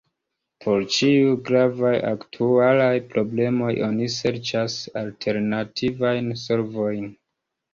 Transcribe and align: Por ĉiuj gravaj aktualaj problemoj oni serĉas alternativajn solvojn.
Por 0.63 0.85
ĉiuj 0.93 1.33
gravaj 1.49 1.91
aktualaj 2.11 2.89
problemoj 3.13 3.69
oni 3.91 4.09
serĉas 4.15 4.79
alternativajn 5.03 6.33
solvojn. 6.47 7.07